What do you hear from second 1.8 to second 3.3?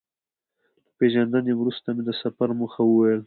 مې د سفر موخه وویل.